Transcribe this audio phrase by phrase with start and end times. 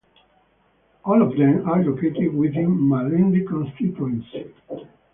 [1.05, 4.51] All of them are located within Malindi Constituency.